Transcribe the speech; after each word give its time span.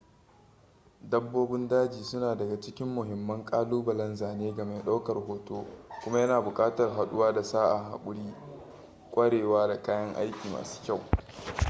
dabbobin 1.09 1.67
daji 1.67 2.03
suna 2.03 2.35
daga 2.35 2.59
cikin 2.61 2.87
mahimman 2.87 3.45
ƙalubalen 3.45 4.15
zane 4.15 4.53
ga 4.55 4.65
mai 4.65 4.83
ɗaukar 4.83 5.17
hoto 5.27 5.65
kuma 6.03 6.19
yana 6.19 6.41
buƙatar 6.41 6.89
haɗuwa 6.91 7.33
da 7.33 7.43
sa'a 7.43 7.77
haƙuri 7.83 8.33
kwarewa 9.11 9.67
da 9.67 9.81
kayan 9.83 10.15
aiki 10.15 10.49
masu 10.49 10.81
kyau 10.83 10.99